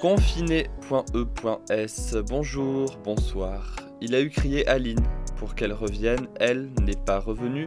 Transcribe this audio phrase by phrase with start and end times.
[0.00, 0.66] Confiné.e.s,
[2.26, 3.76] bonjour, bonsoir.
[4.00, 5.04] Il a eu crié Aline
[5.36, 7.66] pour qu'elle revienne, elle n'est pas revenue,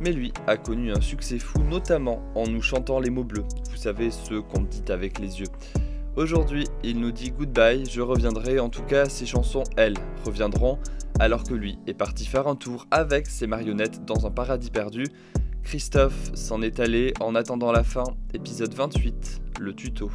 [0.00, 3.76] mais lui a connu un succès fou, notamment en nous chantant les mots bleus, vous
[3.76, 5.46] savez, ceux qu'on dit avec les yeux.
[6.16, 10.80] Aujourd'hui, il nous dit goodbye, je reviendrai, en tout cas, ses chansons, elles, reviendront,
[11.20, 15.04] alors que lui est parti faire un tour avec ses marionnettes dans un paradis perdu.
[15.62, 18.02] Christophe s'en est allé en attendant la fin,
[18.34, 20.10] épisode 28, le tuto.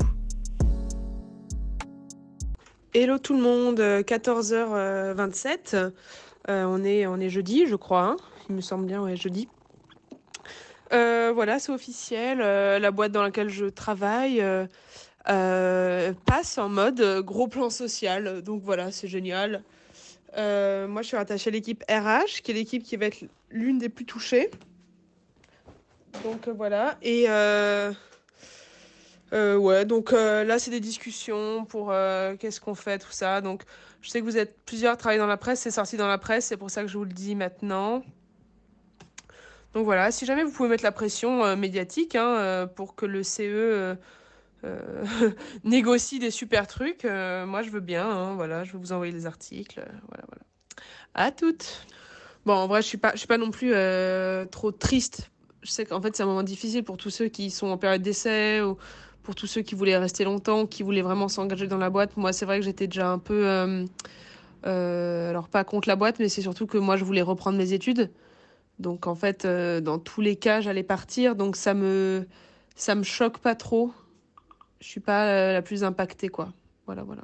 [2.96, 5.58] Hello tout le monde, 14h27.
[5.74, 5.90] Euh,
[6.48, 8.04] euh, on, est, on est jeudi, je crois.
[8.04, 8.18] Hein.
[8.50, 9.48] Il me semble bien, ouais, jeudi.
[10.92, 12.38] Euh, voilà, c'est officiel.
[12.38, 14.46] la boîte dans laquelle je travaille
[15.26, 18.44] passe en mode gros plan social.
[18.44, 19.64] Donc voilà, c'est génial.
[20.38, 23.90] moi, je suis rattachée à l'équipe RH, qui est l'équipe qui va être l'une des
[23.90, 24.52] plus touchées.
[26.24, 26.96] Donc voilà.
[27.02, 27.26] Et
[29.34, 33.42] euh, ouais, donc euh, là, c'est des discussions pour euh, qu'est-ce qu'on fait, tout ça.
[33.42, 33.64] Donc,
[34.02, 36.20] je sais que vous êtes plusieurs à travailler dans la presse, c'est sorti dans la
[36.20, 38.04] presse, c'est pour ça que je vous le dis maintenant.
[39.74, 43.96] Donc voilà, si jamais vous pouvez mettre la pression médiatique hein, pour que le CE
[45.64, 48.08] négocie des super trucs, moi je veux bien.
[48.08, 49.84] Hein, voilà, je vais vous envoyer les articles.
[50.10, 50.44] voilà, voilà.
[51.16, 51.88] À toutes.
[52.46, 53.74] Bon, en vrai, je suis pas, suis pas non plus
[54.52, 55.32] trop triste.
[55.64, 58.04] Je sais qu'en fait, c'est un moment difficile pour tous ceux qui sont en période
[58.04, 58.78] d'essai ou
[59.24, 62.18] pour tous ceux qui voulaient rester longtemps, qui voulaient vraiment s'engager dans la boîte.
[62.18, 63.86] Moi, c'est vrai que j'étais déjà un peu, euh,
[64.68, 67.74] euh, alors pas contre la boîte, mais c'est surtout que moi, je voulais reprendre mes
[67.74, 68.12] études.
[68.80, 71.36] Donc en fait, euh, dans tous les cas, j'allais partir.
[71.36, 72.28] Donc ça me,
[72.76, 73.94] ça me choque pas trop.
[74.82, 76.52] Je suis pas la plus impactée, quoi.
[76.86, 77.24] Voilà, voilà.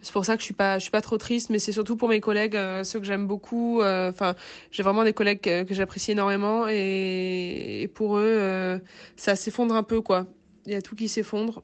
[0.00, 1.94] C'est pour ça que je suis pas, je suis pas trop triste, mais c'est surtout
[1.94, 3.82] pour mes collègues, ceux que j'aime beaucoup.
[3.82, 4.34] Enfin,
[4.70, 8.80] j'ai vraiment des collègues que, j'apprécie énormément, et, et pour eux,
[9.16, 10.26] ça s'effondre un peu, quoi
[10.66, 11.62] il y a tout qui s'effondre.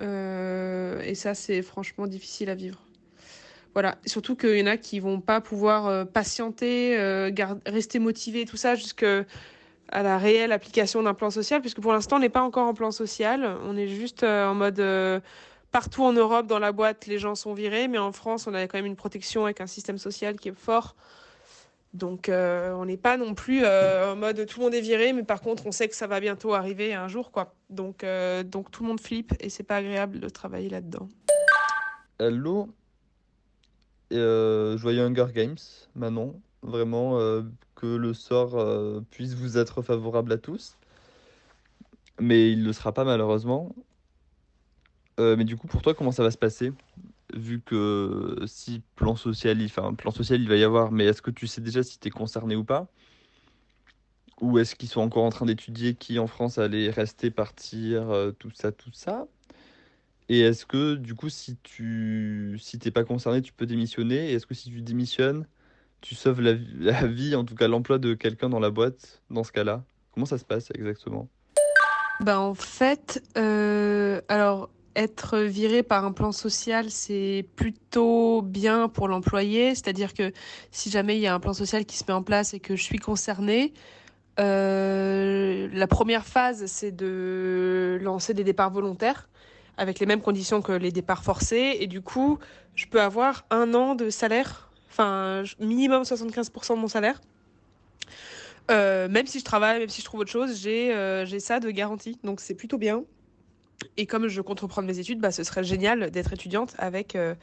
[0.00, 2.82] Euh, et ça, c'est franchement difficile à vivre.
[3.74, 7.30] Voilà, surtout qu'il y en a qui vont pas pouvoir euh, patienter, euh,
[7.66, 9.24] rester motivés, tout ça, jusqu'à
[9.92, 12.90] la réelle application d'un plan social, puisque pour l'instant, on n'est pas encore en plan
[12.90, 13.56] social.
[13.64, 14.80] On est juste en mode
[15.72, 18.66] partout en Europe, dans la boîte, les gens sont virés, mais en France, on a
[18.66, 20.96] quand même une protection avec un système social qui est fort.
[21.96, 25.14] Donc euh, on n'est pas non plus euh, en mode tout le monde est viré,
[25.14, 27.54] mais par contre on sait que ça va bientôt arriver un jour quoi.
[27.70, 31.08] Donc, euh, tout le monde flippe et c'est pas agréable de travailler là-dedans.
[32.18, 32.68] Hello,
[34.10, 35.56] joyeux Hunger Games,
[35.94, 36.40] Manon.
[36.62, 37.18] Vraiment
[37.76, 38.62] que le sort
[39.10, 40.76] puisse vous être favorable à tous,
[42.20, 43.74] mais il ne le sera pas malheureusement.
[45.18, 46.72] mais du coup pour toi comment ça va se passer?
[47.34, 49.58] Vu que si plan social,
[49.96, 52.10] plan social il va y avoir, mais est-ce que tu sais déjà si tu es
[52.10, 52.88] concerné ou pas?
[54.40, 58.32] Ou est-ce qu'ils sont encore en train d'étudier qui en France allait rester, partir, euh,
[58.32, 59.26] tout ça, tout ça?
[60.28, 64.30] Et est-ce que du coup si tu si t'es pas concerné, tu peux démissionner?
[64.30, 65.46] Et est-ce que si tu démissionnes,
[66.00, 69.44] tu sauves la, la vie, en tout cas l'emploi de quelqu'un dans la boîte dans
[69.44, 69.84] ce cas-là?
[70.12, 71.28] Comment ça se passe exactement?
[72.20, 79.08] Bah en fait, euh, alors être viré par un plan social, c'est plutôt bien pour
[79.08, 79.74] l'employé.
[79.74, 80.32] C'est-à-dire que
[80.72, 82.74] si jamais il y a un plan social qui se met en place et que
[82.74, 83.72] je suis concernée,
[84.40, 89.28] euh, la première phase, c'est de lancer des départs volontaires
[89.76, 91.76] avec les mêmes conditions que les départs forcés.
[91.80, 92.38] Et du coup,
[92.74, 97.20] je peux avoir un an de salaire, enfin minimum 75% de mon salaire.
[98.70, 101.60] Euh, même si je travaille, même si je trouve autre chose, j'ai euh, j'ai ça
[101.60, 102.18] de garantie.
[102.24, 103.04] Donc c'est plutôt bien.
[103.96, 107.34] Et comme je compte reprendre mes études, bah, ce serait génial d'être étudiante avec, euh,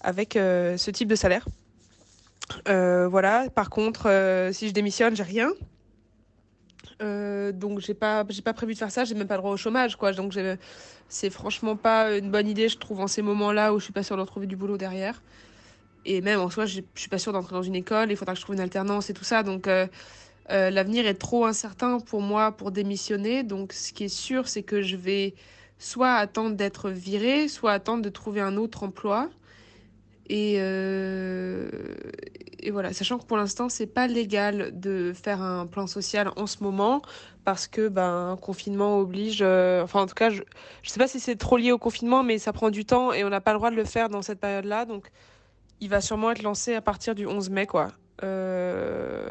[0.00, 1.46] avec euh, ce type de salaire.
[2.68, 3.48] Euh, voilà.
[3.50, 5.50] Par contre, si je démissionne, j'ai rien.
[7.00, 9.04] donc j'ai pas j'ai pas prévu de faire ça.
[9.04, 10.12] J'ai même pas le droit au chômage, quoi.
[10.12, 10.34] Donc
[11.08, 14.02] c'est franchement pas une bonne idée, je trouve, en ces moments-là où je suis pas
[14.02, 15.22] sûre de retrouver du boulot derrière.
[16.04, 18.10] Et même en soi, je suis pas sûre d'entrer dans une école.
[18.10, 19.42] Il faudra que je trouve une alternance et tout ça.
[19.42, 19.68] Donc
[20.48, 23.42] l'avenir est trop incertain pour moi pour démissionner.
[23.42, 25.34] Donc, ce qui est sûr, c'est que je vais
[25.78, 29.28] soit attendre d'être virée, soit attendre de trouver un autre emploi.
[30.28, 31.70] Et, euh,
[32.70, 36.62] voilà, sachant que pour l'instant, c'est pas légal de faire un plan social en ce
[36.62, 37.00] moment
[37.44, 39.38] parce que ben, confinement oblige.
[39.40, 40.42] Euh, enfin, en tout cas, je,
[40.82, 43.24] je sais pas si c'est trop lié au confinement, mais ça prend du temps et
[43.24, 44.84] on n'a pas le droit de le faire dans cette période-là.
[44.84, 45.10] Donc,
[45.80, 47.88] il va sûrement être lancé à partir du 11 mai, quoi.
[48.22, 49.30] Euh,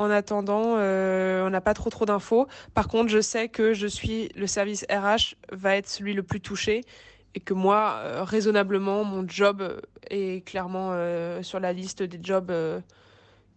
[0.00, 2.46] en attendant, euh, on n'a pas trop trop d'infos.
[2.72, 6.40] Par contre, je sais que je suis le service RH va être celui le plus
[6.40, 6.80] touché
[7.34, 9.62] et que moi, euh, raisonnablement, mon job
[10.08, 12.50] est clairement euh, sur la liste des jobs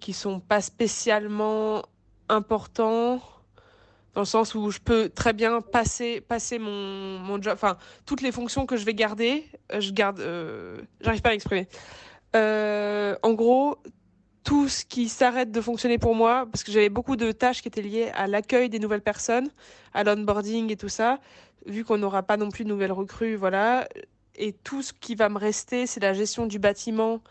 [0.02, 1.84] qui sont pas spécialement
[2.28, 3.22] importants.
[4.14, 8.22] dans le sens où je peux très bien passer, passer mon, mon job, enfin, toutes
[8.22, 11.68] les fonctions que je vais garder, euh, je garde, euh, j'arrive pas à m'exprimer.
[12.36, 13.78] Euh, en gros,
[14.44, 17.68] tout ce qui s'arrête de fonctionner pour moi, parce que j'avais beaucoup de tâches qui
[17.68, 19.50] étaient liées à l'accueil des nouvelles personnes,
[19.94, 21.20] à l'onboarding et tout ça,
[21.66, 23.88] vu qu'on n'aura pas non plus de nouvelles recrues, voilà.
[24.36, 27.22] Et tout ce qui va me rester, c'est la gestion du bâtiment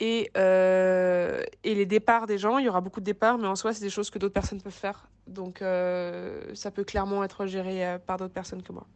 [0.00, 2.58] et, euh, et les départs des gens.
[2.58, 4.60] Il y aura beaucoup de départs, mais en soi, c'est des choses que d'autres personnes
[4.60, 5.08] peuvent faire.
[5.26, 8.86] Donc, euh, ça peut clairement être géré euh, par d'autres personnes que moi.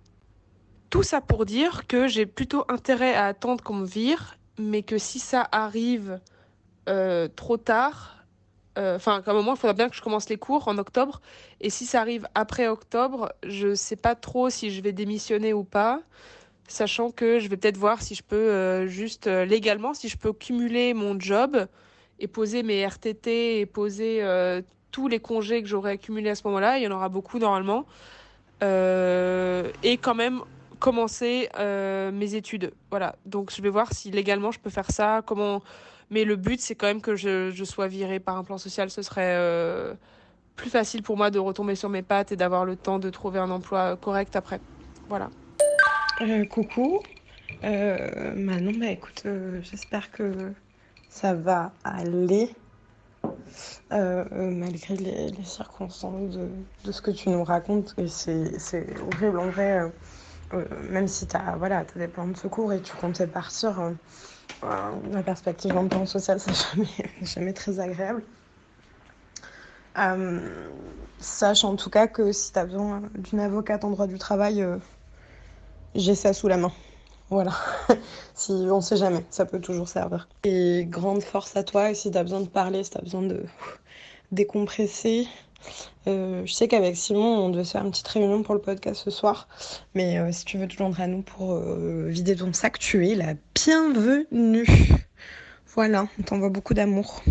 [0.88, 4.99] Tout ça pour dire que j'ai plutôt intérêt à attendre qu'on me vire, mais que
[4.99, 6.19] si ça arrive
[6.91, 8.25] euh, trop tard,
[8.77, 11.21] euh, enfin, qu'à un moment, il faudra bien que je commence les cours en octobre.
[11.61, 15.65] Et si ça arrive après octobre, je sais pas trop si je vais démissionner ou
[15.65, 16.03] pas
[16.71, 20.17] sachant que je vais peut-être voir si je peux euh, juste euh, légalement, si je
[20.17, 21.67] peux cumuler mon job
[22.21, 26.43] et poser mes RTT et poser euh, tous les congés que j'aurais accumulés à ce
[26.47, 27.87] moment-là, il y en aura beaucoup normalement,
[28.63, 30.43] euh, et quand même
[30.79, 32.73] commencer euh, mes études.
[32.91, 35.63] Voilà, donc je vais voir si légalement je peux faire ça, comment...
[36.11, 39.03] Mais le but, c'est quand même que je, sois virée par un plan social, ce
[39.03, 39.37] serait...
[39.37, 39.95] euh,
[40.61, 43.39] plus facile pour moi de retomber sur mes pattes et d'avoir le temps de trouver
[43.39, 44.61] un emploi correct après.
[45.09, 45.31] Voilà.
[46.21, 47.01] Euh, coucou.
[47.65, 50.53] Euh, Manon, bah écoute, euh, j'espère que
[51.09, 52.55] ça va aller
[53.91, 56.39] malgré les, circonstances
[56.85, 57.95] de, ce que tu nous racontes.
[58.06, 59.91] C'est horrible en vrai,
[60.91, 63.93] même si tu as, voilà, t'as des plans de secours et tu comptais partir,
[64.64, 66.88] euh, la perspective d'un plan social, c'est jamais,
[67.23, 68.23] jamais très agréable.
[69.99, 70.70] Euh,
[71.19, 74.62] sache en tout cas que si tu as besoin d'une avocate en droit du travail,
[74.62, 74.79] euh,
[75.94, 76.73] j'ai ça sous la main.
[77.29, 77.52] Voilà.
[78.35, 80.26] Si on sait jamais, ça peut toujours servir.
[80.44, 81.91] Et grande force à toi.
[81.91, 83.44] Et si tu as besoin de parler, si tu as besoin de
[84.32, 85.29] décompresser.
[86.07, 89.03] Euh, je sais qu'avec Simon, on devait se faire une petite réunion pour le podcast
[89.05, 89.49] ce soir.
[89.95, 93.07] Mais euh, si tu veux te joindre à nous pour euh, vider ton sac, tu
[93.09, 94.67] es la bienvenue.
[95.75, 97.23] Voilà, on t'envoie beaucoup d'amour.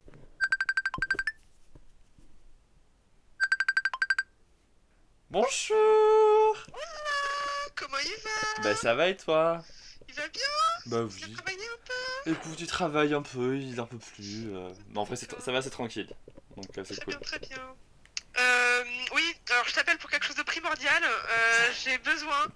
[5.30, 6.56] Bonjour
[7.76, 8.64] Comment il va?
[8.64, 9.64] Bah ça va et toi?
[10.08, 10.42] Il va bien?
[10.88, 11.34] Bah Tu oui.
[11.34, 11.86] travaillé un
[12.26, 12.32] peu?
[12.32, 14.54] Écoute, tu travailles un peu, il en peut plus.
[14.54, 16.10] euh, Mais en vrai, c'est- ça va, c'est tranquille.
[16.58, 17.14] Donc c'est Très cool.
[17.14, 17.58] bien, très bien.
[19.70, 21.04] Je t'appelle pour quelque chose de primordial.
[21.04, 22.48] Euh, J'ai besoin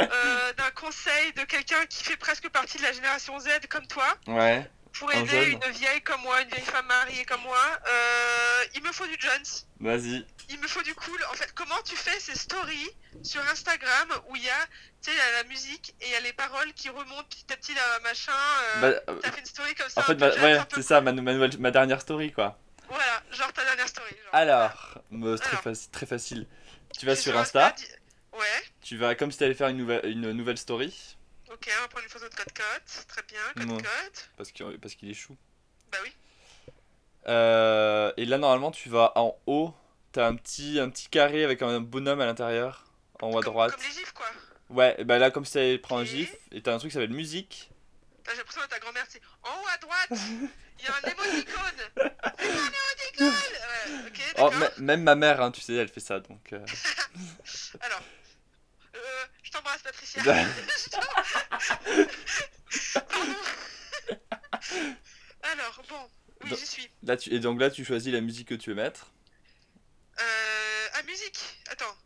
[0.00, 4.06] euh, d'un conseil de quelqu'un qui fait presque partie de la génération Z comme toi
[4.26, 7.58] Ouais, pour aider une vieille comme moi, une vieille femme mariée comme moi.
[7.88, 9.44] Euh, il me faut du Jones.
[9.80, 10.24] vas-y.
[10.48, 11.18] Il me faut du cool.
[11.30, 12.90] En fait, comment tu fais ces stories
[13.22, 14.66] sur Instagram où il y a,
[15.02, 17.74] tu sais, la musique et il y a les paroles qui remontent petit à petit
[17.74, 18.32] là, machin.
[18.80, 18.92] Bah,
[19.22, 20.00] T'as fait une story comme ça.
[20.00, 22.58] en fait, Jones, ouais, c'est ça, ma, ma nouvelle- ma dernière story quoi.
[22.88, 24.10] Voilà, genre ta dernière story.
[24.10, 24.34] genre.
[24.34, 25.62] Alors, bah, très, Alors.
[25.62, 26.48] faci- très facile.
[27.00, 27.74] Tu vas sur Insta,
[28.34, 28.46] Ouais,
[28.82, 31.16] tu vas comme si t'allais faire une nouvelle, une nouvelle story,
[31.50, 33.06] ok, on va prendre une photo de code code.
[33.08, 34.18] Très bien, code code.
[34.36, 35.34] parce qu'il parce qu'il est chou.
[35.90, 36.12] Bah oui.
[37.26, 39.74] Euh, et là, normalement, tu vas en haut,
[40.12, 42.84] t'as un petit, un petit carré avec un bonhomme à l'intérieur,
[43.22, 43.72] en haut à droite.
[43.74, 44.26] comme les gifs quoi.
[44.68, 46.94] Ouais, et bah là, comme si t'allais prendre un gif, et t'as un truc qui
[46.94, 47.70] s'appelle musique.
[48.24, 50.10] T'as- J'ai l'impression que ta grand-mère c'est en haut à droite.
[50.78, 52.09] Il y a un émoticône.
[54.40, 56.52] Oh, même ma mère, hein, tu sais, elle fait ça, donc...
[56.52, 56.64] euh,
[57.80, 58.00] Alors,
[58.96, 58.98] euh,
[59.42, 60.22] je t'embrasse Patricia.
[65.42, 66.10] Alors, bon,
[66.44, 66.90] oui, Donc- j'y suis.
[67.02, 67.32] Là, tu...
[67.32, 69.06] Et donc là, tu choisis la musique que tu veux mettre.
[70.20, 71.38] Euh, ah, musique.
[71.70, 71.96] Attends.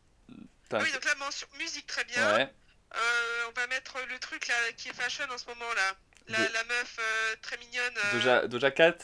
[0.69, 2.35] T'as oui, donc là, mention musique, très bien.
[2.37, 2.53] Ouais,
[2.95, 5.97] Euh, on va mettre le truc là qui est fashion en ce moment là.
[6.29, 7.93] La, la meuf euh, très mignonne.
[8.05, 8.97] euh, Doja, Doja Cat,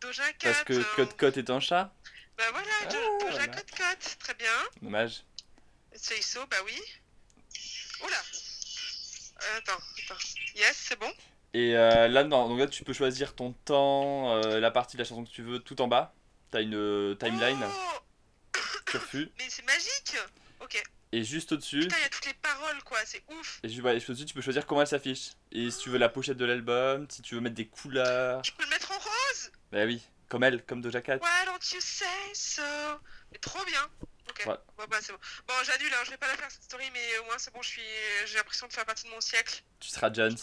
[0.00, 0.52] Doja Cat.
[0.52, 1.92] parce que Code Code est un chat?
[2.36, 2.88] Bah voilà, Ah,
[3.20, 3.46] voilà.
[3.48, 4.16] Cat Cat.
[4.18, 4.50] Très bien.
[4.82, 5.22] Dommage.
[5.94, 6.78] Say so, bah oui.
[8.04, 8.16] Oula.
[8.16, 9.72] Euh, attends,
[10.04, 10.20] attends.
[10.56, 11.12] Yes, c'est bon.
[11.52, 15.02] Et euh, là, non, donc là, tu peux choisir ton temps, euh, la partie de
[15.02, 16.12] la chanson que tu veux, tout en bas.
[16.50, 20.16] T'as une euh, timeline, Oh, mais c'est magique.
[20.60, 20.82] Ok.
[21.12, 23.60] Et juste au-dessus, Putain, il y a toutes les paroles quoi, c'est ouf.
[23.62, 25.30] et ouais, juste au-dessus, tu peux choisir comment elle s'affiche.
[25.52, 28.42] Et si tu veux la pochette de l'album, si tu veux mettre des couleurs.
[28.44, 29.52] Je peux le mettre en rose.
[29.70, 30.02] Bah oui,
[30.34, 31.18] comme elle, comme Doja Cat.
[31.18, 32.60] Why don't you say so?
[33.30, 33.88] Mais trop bien.
[34.28, 34.42] Ok.
[34.46, 34.56] Ouais.
[34.76, 35.18] Bon, bah c'est bon.
[35.46, 37.62] Bon, j'annule, hein, je vais pas la faire cette story, mais au moins c'est bon,
[37.62, 37.82] je suis,
[38.26, 39.62] j'ai l'impression de faire partie de mon siècle.
[39.78, 40.36] Tu seras Jones.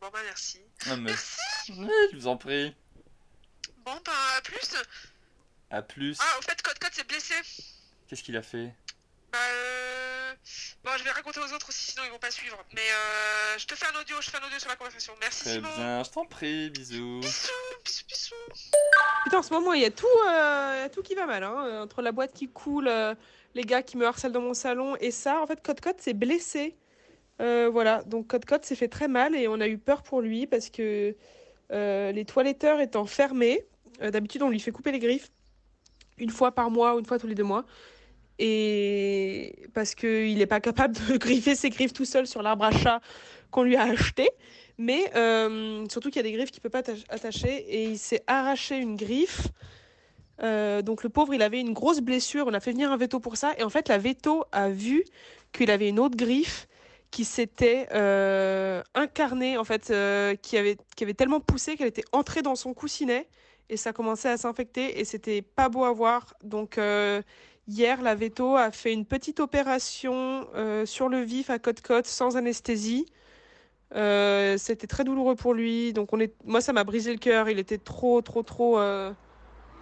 [0.00, 0.60] Bon bah merci.
[0.86, 1.10] Ah, mais...
[1.10, 1.40] Merci.
[2.12, 2.72] Je vous en prie.
[3.78, 4.76] Bon bah à plus.
[5.70, 6.16] À plus.
[6.20, 7.34] Ah, au fait, Code Code s'est blessé.
[8.06, 8.72] Qu'est-ce qu'il a fait?
[9.36, 10.34] Bah euh...
[10.84, 12.56] Bon, je vais raconter aux autres aussi, sinon ils vont pas suivre.
[12.74, 15.12] Mais euh, je te fais un audio, je fais un audio sur la conversation.
[15.20, 15.68] Merci Très Simon.
[15.76, 17.20] bien, je t'en prie, bisous.
[17.20, 17.50] Bisous,
[17.84, 18.34] bisous, bisous.
[19.24, 21.26] Putain, en ce moment, il y a tout, euh, il y a tout qui va
[21.26, 21.42] mal.
[21.42, 21.66] Hein.
[21.66, 23.14] Euh, Entre la boîte qui coule, euh,
[23.54, 26.14] les gars qui me harcèlent dans mon salon et ça, en fait, Cote Cote s'est
[26.14, 26.76] blessé.
[27.42, 30.22] Euh, voilà, donc Cote Cote s'est fait très mal et on a eu peur pour
[30.22, 31.16] lui parce que
[31.72, 33.66] euh, les toiletteurs étant fermés,
[34.02, 35.30] euh, d'habitude, on lui fait couper les griffes
[36.18, 37.66] une fois par mois ou une fois tous les deux mois.
[38.38, 42.70] Et parce qu'il n'est pas capable de griffer ses griffes tout seul sur l'arbre à
[42.70, 43.00] chat
[43.50, 44.30] qu'on lui a acheté.
[44.78, 47.84] Mais euh, surtout qu'il y a des griffes qu'il ne peut pas atta- attacher et
[47.84, 49.48] il s'est arraché une griffe.
[50.42, 52.46] Euh, donc le pauvre, il avait une grosse blessure.
[52.46, 53.54] On a fait venir un veto pour ça.
[53.58, 55.04] Et en fait, la veto a vu
[55.52, 56.68] qu'il avait une autre griffe
[57.10, 59.92] qui s'était euh, incarnée, en fait,
[60.42, 60.76] qui avait,
[61.14, 63.28] tellement poussé qu'elle était entrée dans son coussinet
[63.68, 66.34] et ça commençait à s'infecter et c'était pas beau à voir.
[66.44, 66.78] Donc
[67.68, 72.36] hier, la veto a fait une petite opération euh, sur le vif à côte-côte sans
[72.36, 73.06] anesthésie.
[73.94, 75.92] Euh, c'était très douloureux pour lui.
[75.92, 76.10] Donc
[76.44, 77.48] moi ça m'a brisé le cœur.
[77.48, 78.78] Il était trop, trop, trop.
[78.78, 79.12] euh,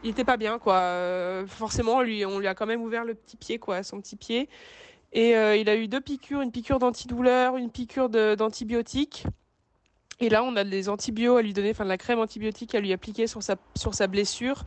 [0.03, 1.45] Il était pas bien quoi.
[1.47, 4.49] Forcément, lui, on lui a quand même ouvert le petit pied quoi, son petit pied.
[5.13, 9.27] Et il a eu deux piqûres, une piqûre d'antidouleur, une piqûre d'antibiotiques.
[10.21, 12.81] Et là, on a des antibiotiques à lui donner, enfin de la crème antibiotique à
[12.81, 14.65] lui appliquer sur sa, sur sa blessure.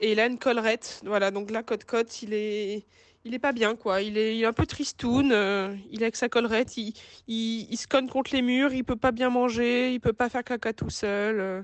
[0.00, 1.00] Et il a une collerette.
[1.04, 2.84] Voilà, donc là, Cote Cote, il est,
[3.24, 4.02] il est pas bien, quoi.
[4.02, 5.32] Il est, un peu tristoun.
[5.32, 6.76] euh, il est avec sa collerette.
[6.76, 6.92] Il,
[7.28, 8.72] il, se cogne contre les murs.
[8.72, 9.92] Il peut pas bien manger.
[9.94, 11.40] Il peut pas faire caca tout seul.
[11.40, 11.62] euh.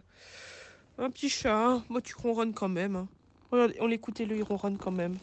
[0.99, 1.83] un petit chat.
[1.88, 2.97] Moi, tu ronronnes quand même.
[2.97, 3.09] hein.
[3.52, 5.16] On l'écoutait, lui, il ronronne quand même.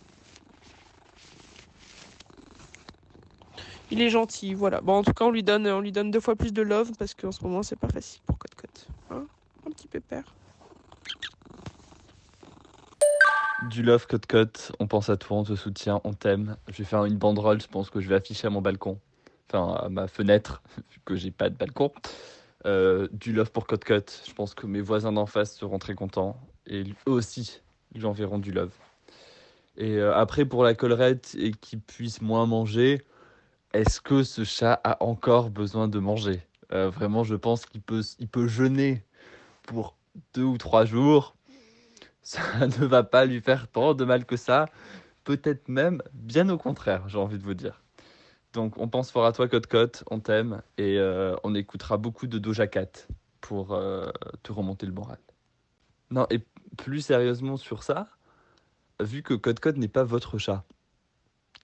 [3.93, 4.81] Il est gentil, voilà.
[4.81, 6.93] Bon, en tout cas, on lui donne, on lui donne deux fois plus de love
[6.97, 8.87] parce qu'en ce moment, c'est pas facile pour Cote Cote.
[9.11, 9.27] Hein
[9.67, 10.33] un petit pépère.
[13.69, 16.57] Du love cut cut, on pense à toi, on te soutient, on t'aime.
[16.69, 18.99] Je vais faire une banderole, je pense que je vais afficher à mon balcon,
[19.47, 21.91] enfin à ma fenêtre, vu que j'ai pas de balcon.
[22.65, 25.93] Euh, du love pour cut cut, je pense que mes voisins d'en face seront très
[25.93, 26.35] contents
[26.65, 27.61] et eux aussi,
[27.93, 28.73] ils enverront du love.
[29.77, 33.03] Et euh, après, pour la collerette et qu'il puisse moins manger,
[33.73, 36.41] est-ce que ce chat a encore besoin de manger?
[36.71, 39.03] Euh, Vraiment, je pense qu'il peut, jeûner
[39.63, 39.95] pour
[40.33, 41.35] deux ou trois jours
[42.21, 44.67] ça ne va pas lui faire tant de mal que ça.
[45.25, 47.81] Peut-être même bien au contraire, j'ai envie de vous dire.
[48.53, 52.27] Donc on pense fort à toi, Cote Cote, on t'aime et euh, on écoutera beaucoup
[52.27, 53.07] de Doja Cat
[53.41, 54.09] pour euh,
[54.43, 55.17] te remonter le moral.
[56.11, 56.39] Non, et
[56.77, 58.07] plus sérieusement sur ça,
[59.01, 60.63] vu que Cote Cote n'est pas votre chat,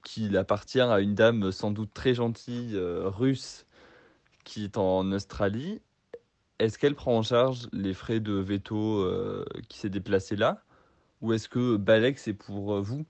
[0.03, 3.65] qu'il appartient à une dame sans doute très gentille euh, russe
[4.43, 5.81] qui est en Australie,
[6.57, 10.63] est-ce qu'elle prend en charge les frais de veto euh, qui s'est déplacé là?
[11.21, 13.05] Ou est-ce que Balek c'est pour euh, vous?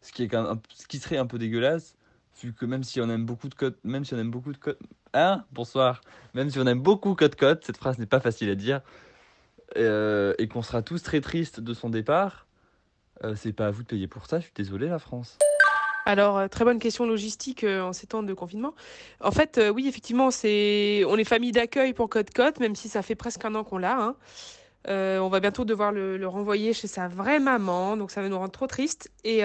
[0.00, 1.96] Ce qui, est quand même ce qui serait un peu dégueulasse,
[2.42, 4.58] vu que même si on aime beaucoup de codes, même si on aime beaucoup de
[5.14, 6.00] hein, bonsoir,
[6.34, 8.80] même si on aime beaucoup code code, cette phrase n'est pas facile à dire,
[9.76, 12.48] et qu'on sera tous très tristes de son départ,
[13.36, 15.38] c'est pas à vous de payer pour ça, je suis désolé la France.
[16.04, 18.74] Alors, euh, très bonne question logistique euh, en ces temps de confinement.
[19.20, 22.88] En fait, euh, oui, effectivement, c'est on est famille d'accueil pour Cote Cote, même si
[22.88, 23.96] ça fait presque un an qu'on l'a.
[23.98, 24.16] hein.
[24.88, 28.50] On va bientôt devoir le, renvoyer chez sa vraie maman, donc ça va nous rendre
[28.52, 29.12] trop tristes.
[29.22, 29.42] Et,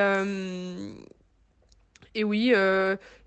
[2.16, 2.54] et oui,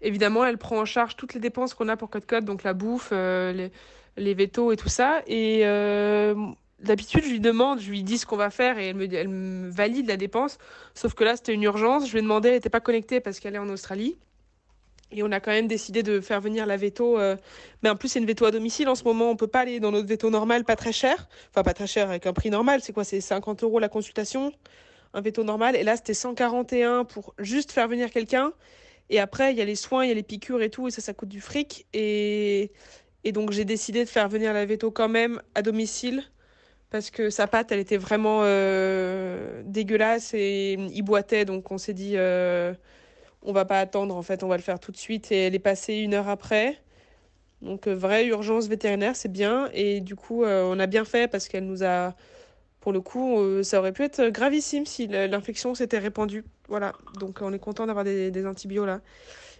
[0.02, 2.74] évidemment, elle prend en charge toutes les dépenses qu'on a pour Cote Cote, donc la
[2.74, 3.70] bouffe, les,
[4.16, 5.22] les vétos et tout ça.
[5.28, 5.62] Et
[6.82, 10.06] d'habitude, je lui demande, je lui dis ce qu'on va faire et elle me, valide
[10.08, 10.58] la dépense.
[10.94, 12.06] Sauf que là, c'était une urgence.
[12.06, 14.16] Je lui ai demandé, elle n'était pas connectée parce qu'elle est en Australie.
[15.12, 17.18] Et on a quand même décidé de faire venir la veto.
[17.18, 17.36] euh,
[17.82, 18.88] Mais en plus, c'est une veto à domicile.
[18.88, 21.28] En ce moment, on peut pas aller dans notre veto normal, pas très cher.
[21.50, 22.80] Enfin, pas très cher avec un prix normal.
[22.80, 23.04] C'est quoi?
[23.04, 24.52] C'est 50 euros la consultation,
[25.12, 25.74] un veto normal.
[25.74, 28.52] Et là, c'était 141 pour juste faire venir quelqu'un.
[29.10, 30.86] Et après, il y a les soins, il y a les piqûres et tout.
[30.86, 31.86] Et ça, ça coûte du fric.
[31.92, 32.70] Et,
[33.24, 36.22] et donc, j'ai décidé de faire venir la veto quand même à domicile.
[36.90, 41.44] Parce que sa patte, elle était vraiment euh, dégueulasse et il boitait.
[41.44, 42.74] Donc, on s'est dit, euh,
[43.42, 44.16] on va pas attendre.
[44.16, 45.30] En fait, on va le faire tout de suite.
[45.32, 46.78] Et elle est passée une heure après.
[47.62, 49.70] Donc, euh, vraie urgence vétérinaire, c'est bien.
[49.72, 52.14] Et du coup, euh, on a bien fait parce qu'elle nous a.
[52.80, 56.44] Pour le coup, ça aurait pu être gravissime si l'infection s'était répandue.
[56.68, 56.94] Voilà.
[57.20, 59.00] Donc, on est content d'avoir des, des antibiotiques là.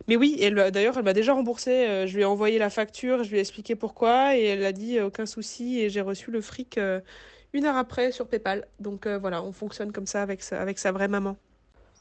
[0.09, 0.37] Mais oui,
[0.73, 1.71] d'ailleurs, elle m'a déjà remboursé.
[1.71, 4.37] Euh, Je lui ai envoyé la facture, je lui ai expliqué pourquoi.
[4.37, 5.81] Et elle a dit euh, aucun souci.
[5.81, 7.01] Et j'ai reçu le fric euh,
[7.53, 8.67] une heure après sur PayPal.
[8.79, 11.37] Donc, voilà, on fonctionne comme ça avec sa, vraie maman.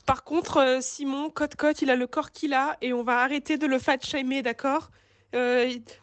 [0.06, 3.68] Par contre, Simon, cote-cote, il a le corps qu'il a et on va arrêter de
[3.68, 4.90] le fat-shamer, d'accord?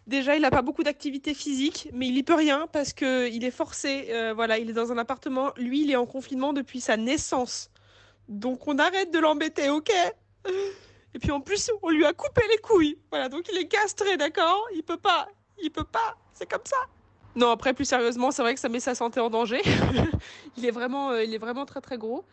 [0.07, 3.45] Déjà, il n'a pas beaucoup d'activité physique, mais il y peut rien parce que il
[3.45, 4.09] est forcé.
[4.35, 5.53] voilà, il est dans un appartement.
[5.57, 7.71] Lui, il est en confinement depuis sa naissance.
[8.29, 9.93] Donc, on arrête de l'embêter, ok?
[11.17, 12.99] Et puis en plus, on lui a coupé les couilles.
[13.09, 14.67] Voilà, donc il est castré, d'accord?
[14.75, 15.27] Il peut pas.
[15.63, 16.15] Il peut pas.
[16.35, 16.77] C'est comme ça.
[17.35, 19.63] Non, après, plus sérieusement, c'est vrai que ça met sa santé en danger.
[20.59, 22.27] il, est vraiment, euh, il est vraiment très très gros.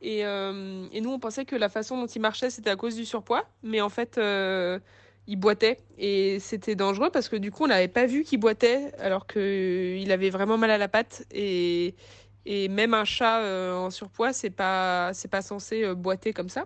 [0.00, 2.96] Et, euh, et, nous, on pensait que la façon dont il marchait, c'était à cause
[2.96, 3.44] du surpoids.
[3.62, 4.78] Mais en fait, euh,
[5.26, 5.76] il boitait.
[5.98, 10.10] Et c'était dangereux parce que du coup, on n'avait pas vu qu'il boitait alors qu'il
[10.10, 11.26] avait vraiment mal à la patte.
[11.30, 11.94] Et,
[12.46, 13.42] et même un chat
[13.76, 16.64] en surpoids, c'est pas, c'est pas censé boiter comme ça.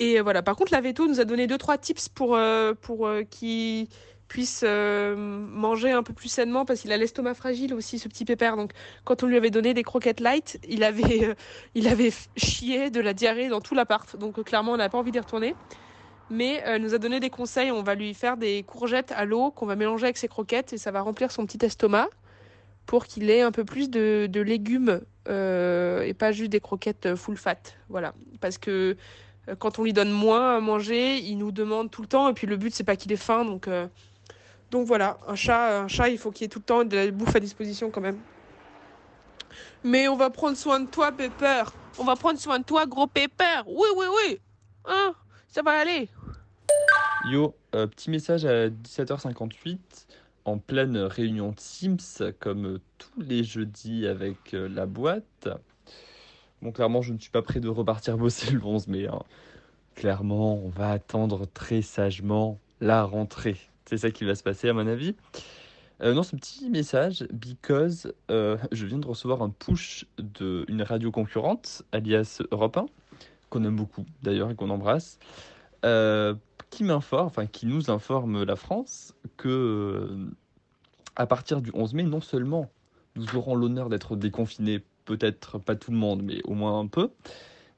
[0.00, 0.42] Et voilà.
[0.42, 2.36] Par contre, la veto nous a donné deux trois tips pour,
[2.80, 3.86] pour qu'il
[4.30, 8.24] puisse euh, manger un peu plus sainement parce qu'il a l'estomac fragile aussi ce petit
[8.24, 8.56] pépère.
[8.56, 8.70] Donc
[9.04, 11.34] quand on lui avait donné des croquettes light il avait euh,
[11.74, 14.16] il avait chié de la diarrhée dans tout l'appart.
[14.16, 15.54] Donc euh, clairement on n'a pas envie d'y retourner.
[16.30, 17.72] Mais elle nous a donné des conseils.
[17.72, 20.78] On va lui faire des courgettes à l'eau qu'on va mélanger avec ses croquettes et
[20.78, 22.08] ça va remplir son petit estomac
[22.86, 27.36] pour qu'il ait un peu plus de, de légumes et pas juste des croquettes full
[27.36, 27.58] fat.
[27.88, 28.14] Voilà.
[28.40, 28.96] Parce que
[29.58, 32.28] quand on lui donne moins à manger, il nous demande tout le temps.
[32.28, 33.44] Et puis le but, c'est pas qu'il ait faim.
[33.44, 33.68] Donc,
[34.70, 37.10] donc voilà, un chat, un chat, il faut qu'il ait tout le temps de la
[37.10, 38.18] bouffe à disposition quand même.
[39.82, 41.64] Mais on va prendre soin de toi, Pepper.
[41.98, 43.62] On va prendre soin de toi, gros Pepper.
[43.66, 44.40] Oui, oui, oui.
[44.84, 45.14] Hein,
[45.48, 46.08] ça va aller.
[47.30, 49.78] Yo, euh, petit message à 17h58
[50.44, 51.98] en pleine réunion Teams,
[52.38, 55.48] comme tous les jeudis avec euh, la boîte.
[56.62, 59.06] Bon, clairement, je ne suis pas prêt de repartir bosser le 11 mai.
[59.06, 59.22] Hein.
[59.94, 63.56] Clairement, on va attendre très sagement la rentrée.
[63.86, 65.14] C'est ça qui va se passer à mon avis.
[66.02, 71.10] Euh, non, ce petit message, because euh, je viens de recevoir un push d'une radio
[71.10, 72.86] concurrente, alias Europe 1,
[73.50, 75.18] qu'on aime beaucoup d'ailleurs et qu'on embrasse,
[75.84, 76.34] euh,
[76.70, 80.30] qui m'informe, enfin qui nous informe la France que
[81.16, 82.70] à partir du 11 mai, non seulement
[83.16, 87.10] nous aurons l'honneur d'être déconfinés, peut-être pas tout le monde, mais au moins un peu,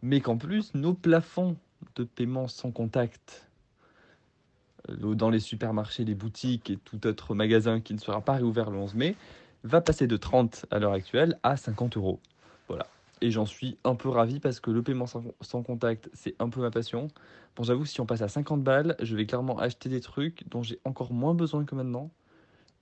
[0.03, 1.57] mais qu'en plus nos plafonds
[1.97, 3.49] de paiement sans contact
[4.91, 8.71] euh, dans les supermarchés, les boutiques et tout autre magasin qui ne sera pas réouvert
[8.71, 9.17] le 11 mai,
[9.65, 12.21] va passer de 30 à l'heure actuelle à 50 euros.
[12.69, 12.87] Voilà.
[13.23, 16.61] Et j'en suis un peu ravi parce que le paiement sans, contact, c'est un peu
[16.61, 17.09] ma passion.
[17.57, 20.63] Bon, j'avoue, si on passe à 50 balles, je vais clairement acheter des trucs dont
[20.63, 22.11] j'ai encore moins besoin que maintenant.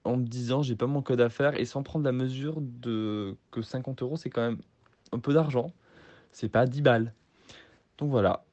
[0.04, 3.36] En me disant, j'ai pas mon code à faire et sans prendre la mesure de
[3.50, 4.58] que 50 euros, c'est quand même
[5.12, 5.72] un peu d'argent.
[6.32, 7.12] C'est pas 10 balles.
[7.98, 8.44] Donc voilà,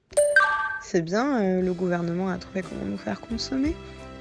[0.89, 3.75] c'est bien, euh, le gouvernement a trouvé comment nous faire consommer.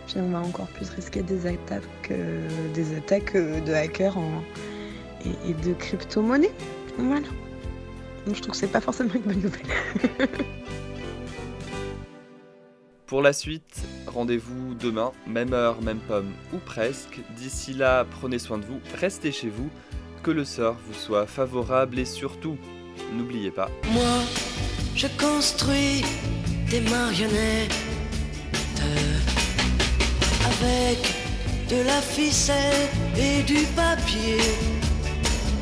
[0.08, 4.16] Puis on va encore plus risquer des attaques, euh, des attaques euh, de hackers
[5.24, 6.50] et, de crypto-monnaies.
[6.98, 7.28] Voilà.
[8.26, 9.62] Donc je trouve que c'est pas forcément une bonne nouvelle.
[13.06, 17.20] Pour la suite, rendez-vous demain, même heure, même pomme ou presque.
[17.36, 19.70] D'ici là, prenez soin de vous, restez chez vous,
[20.24, 22.58] que le sort vous soit favorable et surtout,
[23.12, 23.70] n'oubliez pas.
[23.92, 24.18] Moi,
[24.96, 26.02] je construis
[26.68, 27.72] des marionnettes
[30.44, 31.14] avec
[31.70, 34.38] de la ficelle et du papier